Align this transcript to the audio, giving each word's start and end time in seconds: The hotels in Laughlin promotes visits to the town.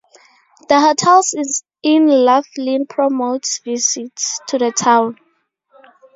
The 0.67 0.79
hotels 0.79 1.35
in 1.83 2.07
Laughlin 2.07 2.87
promotes 2.87 3.59
visits 3.59 4.39
to 4.47 4.57
the 4.57 4.71
town. 4.71 5.19